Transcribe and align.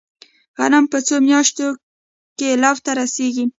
غنم 0.57 0.85
په 0.91 0.97
څو 1.07 1.15
میاشتو 1.27 1.67
کې 2.37 2.49
لو 2.61 2.75
ته 2.85 2.91
رسیږي؟ 2.99 3.45